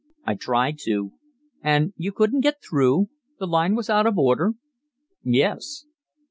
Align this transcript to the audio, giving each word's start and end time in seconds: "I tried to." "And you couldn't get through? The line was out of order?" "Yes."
"I 0.25 0.33
tried 0.33 0.79
to." 0.85 1.11
"And 1.61 1.93
you 1.95 2.11
couldn't 2.11 2.41
get 2.41 2.55
through? 2.67 3.09
The 3.37 3.45
line 3.45 3.75
was 3.75 3.87
out 3.87 4.07
of 4.07 4.17
order?" 4.17 4.53
"Yes." 5.23 5.85